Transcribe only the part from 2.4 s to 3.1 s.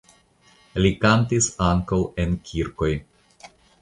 kirkoj.